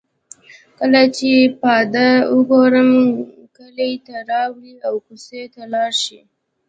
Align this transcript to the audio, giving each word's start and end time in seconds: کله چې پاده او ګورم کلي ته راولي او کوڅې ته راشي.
کله 0.79 1.01
چې 1.17 1.31
پاده 1.61 2.09
او 2.29 2.37
ګورم 2.49 2.91
کلي 3.57 3.91
ته 4.05 4.15
راولي 4.29 4.73
او 4.87 4.95
کوڅې 5.05 5.43
ته 5.53 5.61
راشي. 5.73 6.19